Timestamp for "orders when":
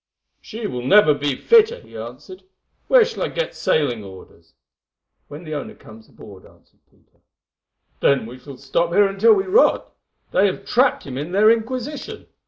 4.03-5.43